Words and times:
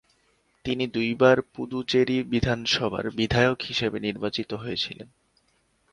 তিনি 0.65 0.85
দুইবার 0.87 1.37
পুদুচেরি 1.53 2.17
বিধানসভার 2.23 3.05
বিধায়ক 3.11 3.59
হিসেবে 3.61 3.97
নির্বাচিত 3.99 4.49
হয়েছিলেন। 4.53 5.07